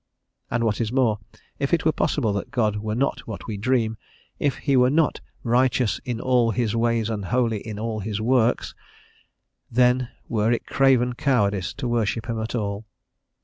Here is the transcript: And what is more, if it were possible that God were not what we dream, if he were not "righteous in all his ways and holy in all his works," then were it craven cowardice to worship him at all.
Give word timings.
And 0.49 0.63
what 0.63 0.81
is 0.81 0.91
more, 0.91 1.19
if 1.59 1.75
it 1.75 1.85
were 1.85 1.91
possible 1.91 2.33
that 2.33 2.49
God 2.49 2.77
were 2.77 2.95
not 2.95 3.27
what 3.27 3.45
we 3.45 3.55
dream, 3.55 3.97
if 4.39 4.57
he 4.57 4.75
were 4.75 4.89
not 4.89 5.21
"righteous 5.43 6.01
in 6.03 6.19
all 6.19 6.49
his 6.49 6.75
ways 6.75 7.07
and 7.07 7.25
holy 7.25 7.59
in 7.59 7.77
all 7.77 7.99
his 7.99 8.19
works," 8.19 8.73
then 9.69 10.09
were 10.27 10.51
it 10.51 10.65
craven 10.65 11.13
cowardice 11.13 11.71
to 11.75 11.87
worship 11.87 12.25
him 12.25 12.41
at 12.41 12.55
all. 12.55 12.87